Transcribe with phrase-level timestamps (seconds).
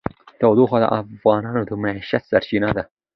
[0.39, 2.83] تودوخه د افغانانو د معیشت سرچینه ده.